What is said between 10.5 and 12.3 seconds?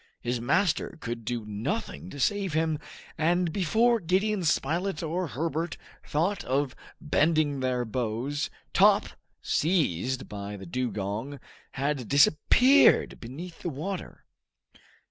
the dugong, had